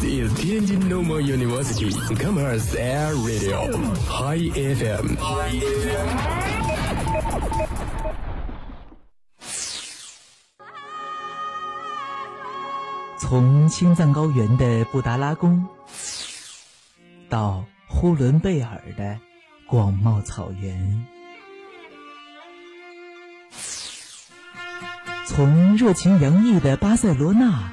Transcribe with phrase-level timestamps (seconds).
[0.00, 3.70] This is Tianjin Normal University Commerce Air Radio
[4.08, 5.16] High FM。
[13.20, 15.64] 从青藏高原的布达拉宫，
[17.28, 19.20] 到呼伦贝尔的
[19.66, 21.06] 广袤草原，
[25.26, 27.72] 从热情洋溢的巴塞罗那，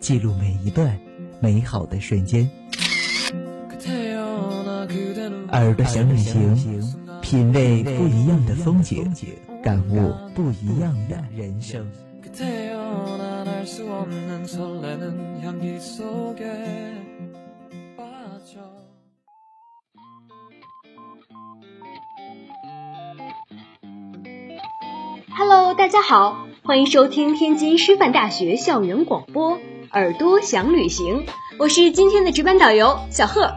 [0.00, 0.98] 记录每一段
[1.40, 2.48] 美好的瞬间。
[5.50, 6.56] 耳朵想旅行，
[7.20, 9.12] 品味不一样的风景，
[9.62, 11.86] 感悟不一样的人生。
[25.36, 29.58] Hello，大家好，欢迎收听天津师范大学校园广播。
[29.92, 31.24] 耳朵想旅行》，
[31.58, 33.50] 我是今天的值班导游小贺。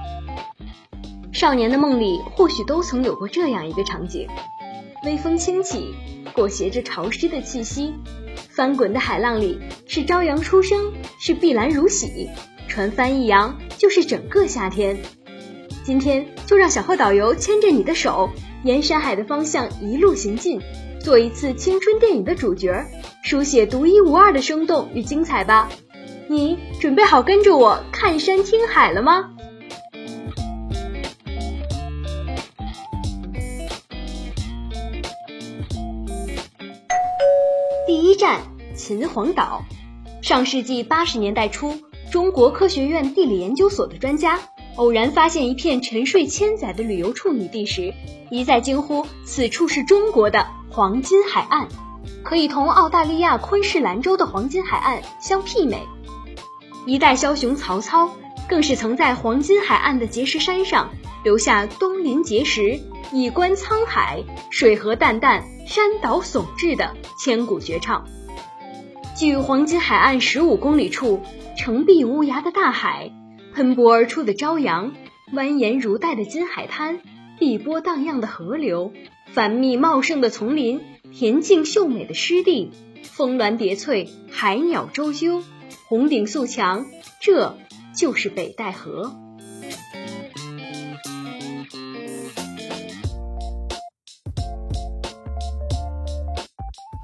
[1.34, 4.28] 少年的梦里，或许都曾有过这样一个场景：
[5.04, 5.94] 微风轻起，
[6.34, 7.94] 裹挟着潮湿的气息。
[8.50, 12.30] 翻滚的海浪里，是朝阳初升，是碧蓝如洗，
[12.70, 14.98] 船帆一扬，就是整个夏天。
[15.84, 18.30] 今天就让小贺导游牵着你的手，
[18.64, 20.62] 沿山海的方向一路行进，
[21.02, 22.86] 做一次青春电影的主角，
[23.22, 25.70] 书写独一无二的生动与精彩吧。
[26.32, 29.32] 你准备好跟着我看山听海了吗？
[37.86, 38.44] 第一站
[38.78, 39.64] 秦皇岛。
[40.22, 41.78] 上世纪八十年代初，
[42.10, 44.40] 中国科学院地理研究所的专家
[44.78, 47.94] 偶然发现一片沉睡千载的旅游处女地时，
[48.30, 51.68] 一再惊呼：“此处是中国的黄金海岸，
[52.24, 55.86] 可以同澳大利亚昆士兰州的黄金海岸相媲美。”
[56.86, 58.12] 一代枭雄曹操
[58.50, 60.92] 更是曾在黄金海岸的碣石山上
[61.24, 62.80] 留下“东临碣石，
[63.14, 68.08] 以观沧海，水何澹澹，山岛竦峙”的千古绝唱。
[69.16, 71.22] 距黄金海岸十五公里处，
[71.56, 73.12] 澄碧无涯的大海，
[73.54, 74.94] 喷薄而出的朝阳，
[75.32, 77.00] 蜿蜒如带的金海滩，
[77.38, 78.92] 碧波荡漾的河流，
[79.32, 80.82] 繁密茂盛的丛林，
[81.14, 82.72] 恬静秀美的湿地，
[83.04, 85.44] 峰峦叠翠，海鸟周啾，
[85.88, 86.86] 红顶素墙，
[87.20, 87.58] 这
[87.96, 89.16] 就是北戴河。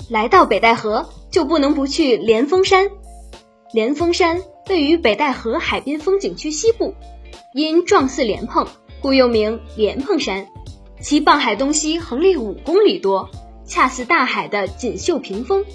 [0.09, 2.89] 来到北戴河，就不能不去莲峰山。
[3.73, 6.95] 莲峰山位于北戴河海滨风景区西部，
[7.53, 8.65] 因状似莲蓬，
[9.01, 10.47] 故又名莲蓬山。
[11.01, 13.29] 其傍海东西横列五公里多，
[13.65, 15.65] 恰似大海的锦绣屏风。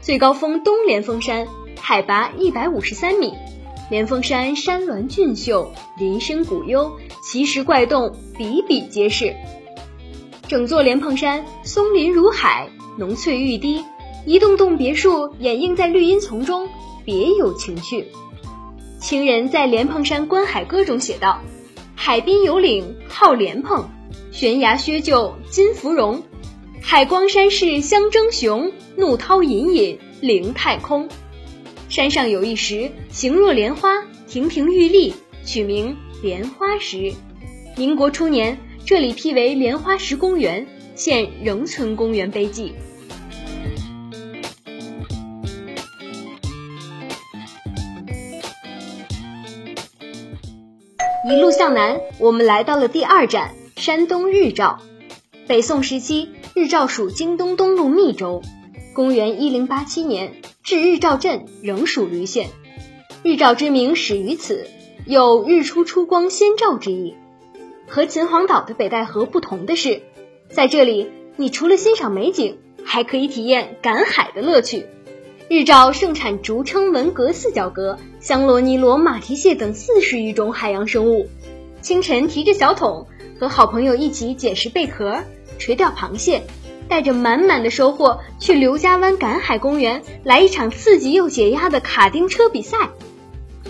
[0.00, 1.46] 最高峰东莲峰山，
[1.86, 3.34] 海拔一百五十三米。
[3.90, 9.34] 莲峰山山峦俊秀，林深谷幽，奇石怪洞比比皆是。
[10.48, 12.70] 整座莲蓬山松林如海。
[12.96, 13.84] 浓翠欲滴，
[14.24, 16.70] 一栋栋别墅掩映在绿荫丛中，
[17.04, 18.06] 别有情趣。
[18.98, 21.42] 情人在莲蓬山观海歌中写道
[21.94, 23.90] ：“海滨有岭号莲蓬，
[24.32, 26.22] 悬崖削就金芙蓉。
[26.80, 31.10] 海光山势相争雄，怒涛隐隐凌太空。
[31.94, 37.12] 山上有一石，形若莲花，亭亭玉立，取名莲花石。
[37.76, 40.66] 民国初年，这里辟为莲花石公园。”
[40.96, 42.72] 现仍存公园碑记。
[51.30, 54.80] 一路向南，我们来到了第二站山东日照。
[55.46, 58.42] 北宋时期，日照属京东东路密州。
[58.94, 60.34] 公元一零八七年，
[60.64, 62.48] 至日照镇仍属莒县。
[63.22, 64.66] 日照之名始于此，
[65.04, 67.16] 有日出出光先照之意。
[67.86, 70.00] 和秦皇岛的北戴河不同的是。
[70.48, 74.86] 在这里，你除了欣赏美景，还可以体验赶海的乐趣。
[75.50, 81.28] 日照盛产竹蛏、文蛤、四角蛤、香螺、尼螺、马蹄蟹等四十余种海洋生物。
[81.82, 83.06] 清晨提着小桶，
[83.38, 85.24] 和好朋友一起捡拾贝壳、
[85.58, 86.44] 垂钓螃蟹，
[86.88, 92.90] 带着满满的收获去刘家湾赶海公园来一场刺激又解压的卡丁车比赛。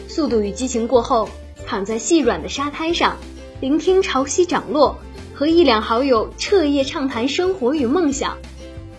[0.09, 1.29] 速度与激情》过后，
[1.67, 3.17] 躺在细软的沙滩上，
[3.61, 4.99] 聆听潮汐涨落，
[5.35, 8.37] 和一两好友彻夜畅谈生活与梦想，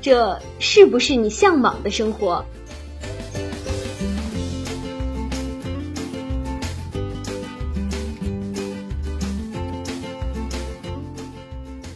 [0.02, 2.46] 这是不是你向往的生活？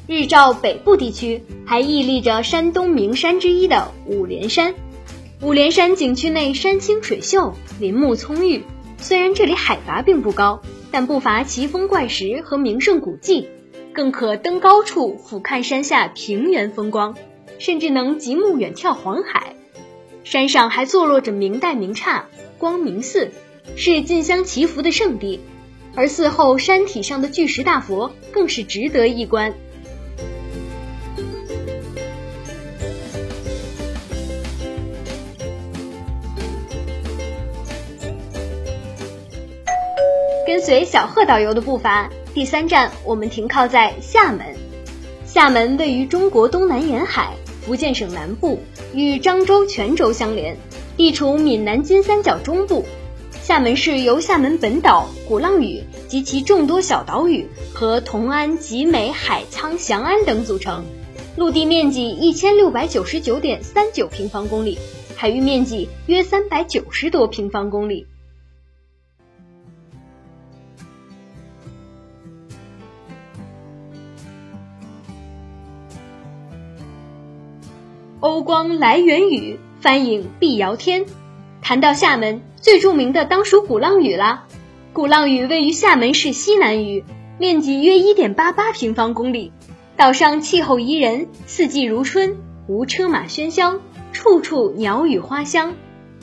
[0.08, 4.74] 日照北部地区，还屹立着山东名山之一的五连山。
[5.40, 8.64] 五连山景区内山清水秀，林木葱郁。
[8.98, 13.50] 虽然这里海拔并不高，但不乏奇峰怪石和名胜古迹，
[13.94, 17.16] 更可登高处俯瞰山下平原风光，
[17.60, 19.54] 甚至能极目远眺黄海。
[20.24, 23.30] 山上还坐落着明代名刹光明寺，
[23.76, 25.40] 是进香祈福的圣地。
[25.94, 29.54] 而寺后山体上的巨石大佛更是值得一观。
[40.62, 44.46] 随小贺导游的步伐，第三站我们停靠在厦门。
[45.26, 48.60] 厦门位于中国东南沿海，福建省南部，
[48.94, 50.58] 与漳州、泉州相连，
[50.98, 52.86] 地处闽南金三角中部。
[53.42, 60.84] 厦门市由厦门本岛、鼓浪屿及其众多小岛屿和同安、集美、海沧、翔安等组成，
[61.36, 64.78] 陆地面积一千六百九十九点三九平方公里，
[65.16, 68.06] 海域面积约三百九十多平方公里。
[78.22, 81.06] 欧光来源于翻影碧瑶天。
[81.62, 84.46] 谈到厦门，最著名的当属鼓浪屿啦。
[84.92, 87.06] 鼓浪屿位于厦门市西南隅，
[87.38, 89.54] 面积约一点八八平方公里。
[89.96, 92.36] 岛上气候宜人，四季如春，
[92.68, 93.80] 无车马喧嚣，
[94.12, 95.74] 处处鸟语花香，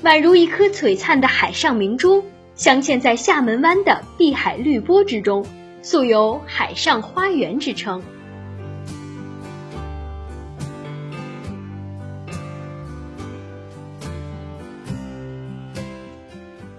[0.03, 2.23] 宛如一颗璀璨的海上明珠，
[2.55, 5.47] 镶嵌在厦门湾的碧海绿波之中，
[5.81, 8.03] 素有“海上花园”之称。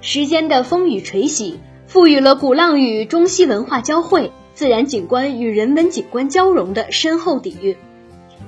[0.09, 7.75] 时间的风雨锤洗，赋予了鼓浪屿中西文化交汇、自然景观与人文景观交融的深厚底蕴。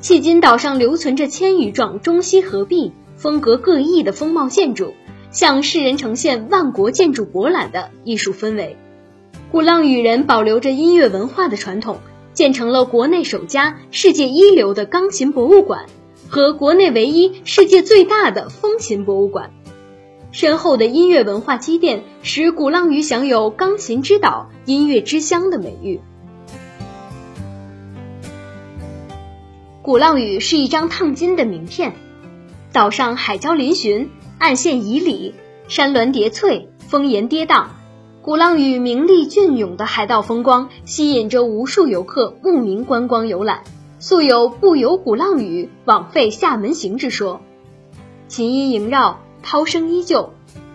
[0.02, 4.94] 迄今，岛上留存着千余幢中西合璧、风格各异的风貌建筑，
[5.32, 8.78] 向世人呈现万国建筑博览的艺术氛围。
[9.52, 12.00] 鼓浪屿人保留着音乐文化的传统，
[12.32, 15.88] 建成了国内首家、世界一流的钢琴博物馆
[16.30, 19.52] 和国内唯一、世界最大的风琴博物馆。
[20.32, 26.00] 深厚的音乐文化积淀，使鼓浪屿享有“钢琴之岛”“音乐之乡”的美誉。
[29.82, 31.96] 鼓浪屿是一张烫金的名片，
[32.72, 35.34] 岛上海礁嶙峋，岸线迤逦，
[35.68, 37.66] 山峦叠翠，峰岩跌宕。
[38.22, 43.64] 鼓浪屿明丽隽永的海岛风光，吸引着无数游客慕名观光游览，
[43.98, 47.42] 素有“不游鼓浪屿，枉费厦门行”之说。
[48.28, 49.22] 琴音萦绕。
[49.50, 50.32] 涛声依旧，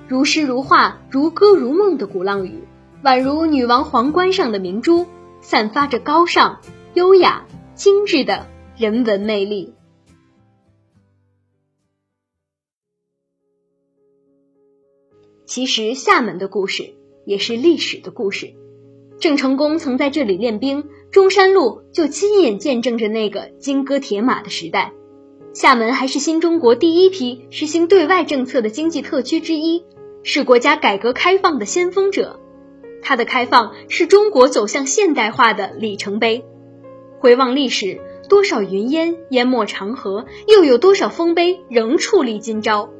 [0.08, 2.64] 如诗如画、如歌如梦的鼓浪屿，
[3.04, 5.06] 宛如女王皇冠上的明珠，
[5.40, 6.60] 散发着高尚、
[6.92, 9.74] 优雅、精致的人文魅力。
[15.46, 18.54] 其实，厦门的故事也是历史的故事。
[19.20, 24.92] 郑成功曾在这里练兵，中山路就亲眼见证着那个金戈铁马的时代。
[25.54, 29.84] 厦门还是新中国第一批实行对外政策的经济特区之一，
[30.24, 32.40] 是国家改革开放的先锋者。
[33.02, 36.44] 它的开放是中国走向现代化的里程碑。
[37.20, 42.90] 回望历史，多少云烟淹没长河，又有多少丰碑仍矗立今朝。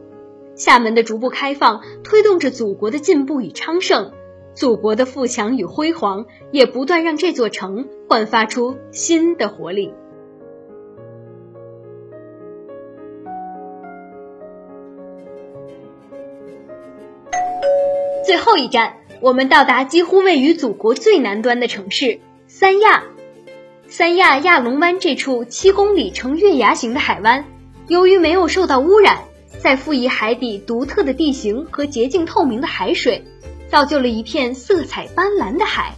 [0.54, 4.12] 厦门的逐步开放，推动着祖国的进步与昌盛，
[4.54, 9.92] 祖国的富强与辉煌，也不断让这座城焕发出新的活力。
[18.24, 23.04] 最后一站，我们到达几乎位于祖国最南端的城市三亚。
[23.86, 27.44] 三亚亚龙湾这处七公里呈月牙形的海湾，
[27.86, 29.18] 由于没有受到污染，
[29.58, 33.22] 再赋予海底独特的地形和洁净透明的海水，
[33.68, 35.92] 造就了一片色彩斑斓的海，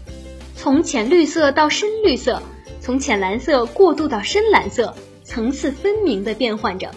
[0.56, 2.42] 从浅绿色到深绿色，
[2.80, 4.92] 从浅蓝色过渡到深蓝色，
[5.22, 6.90] 层次分明地变换着。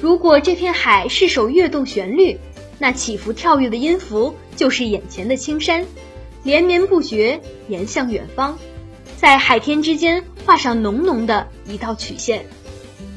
[0.00, 2.38] 如果这片海是首跃动旋律。
[2.78, 5.86] 那起伏跳跃的音符就是眼前的青山，
[6.42, 8.58] 连绵不绝，延向远方，
[9.16, 12.46] 在海天之间画上浓浓的一道曲线。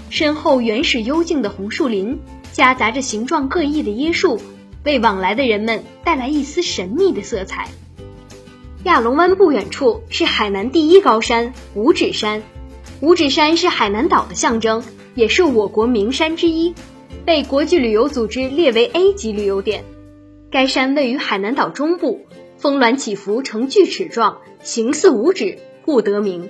[0.09, 2.19] 身后原始幽静的红树林，
[2.53, 4.39] 夹杂着形状各异的椰树，
[4.83, 7.67] 为往来的人们带来一丝神秘的色彩。
[8.83, 12.41] 亚龙湾不远处是海南第一高山五指山，
[13.01, 14.81] 五指山是海南岛的象征，
[15.13, 16.73] 也是我国名山之一，
[17.27, 19.83] 被国际旅游组织列为 A 级旅游点。
[20.49, 22.21] 该山位于海南岛中部，
[22.57, 26.49] 峰峦起伏呈锯齿状，形似五指，故得名。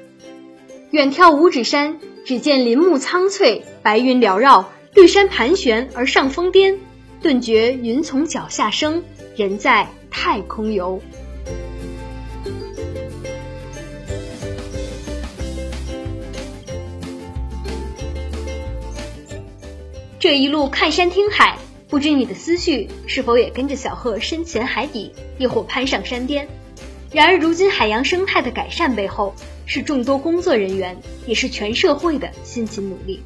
[0.92, 6.78] 远眺五指山，只见林木苍翠，白云缭绕，绿山盘旋而上峰巅，
[7.24, 9.02] 顿觉云从脚下生，
[9.36, 11.02] 人在太空游。
[20.20, 26.48] 这一路看山听海，不知你的思绪是否也跟着小贺深潜海底，亦或攀上山巅？
[27.12, 29.36] 然而，如今海洋生态的改善背后，
[29.68, 30.98] 是众多工作人员，
[31.28, 33.22] 也是全社会的辛勤努力。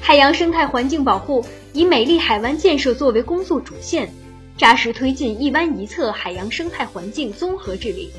[0.00, 4.12] 海洋生态环境保护以美丽海湾建设作为工作主线，
[4.58, 8.10] 扎实推进一湾一策海洋生态环境综合治理，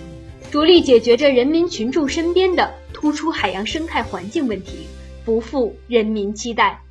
[0.52, 4.88] 着力解决着人民群众身边的突出海洋生态环境问题，
[5.26, 6.82] 不负人民期待。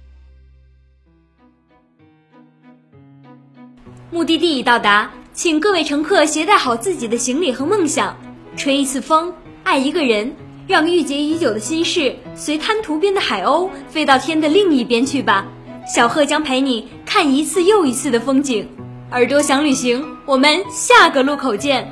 [4.15, 8.17] 目的地已到达，请各位乘客携带好自己的行李和梦想，
[8.57, 10.33] 吹一次风，爱一个人，
[10.69, 15.45] 让郁结已久的心事随滩涂边的海鸥飞到天的另一边去吧。
[15.93, 18.65] 小贺将陪你看一次又一次的风景，
[19.11, 21.91] 耳朵想旅行，我们下个路口见。